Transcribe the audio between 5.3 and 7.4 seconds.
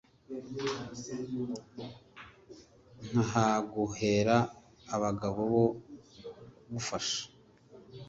bo kugufasha.